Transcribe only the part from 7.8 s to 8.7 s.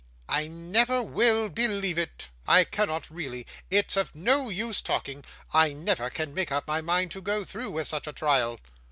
such a trial!